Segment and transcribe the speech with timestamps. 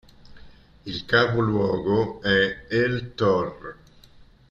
[0.85, 3.77] Il capoluogo è El-Tor.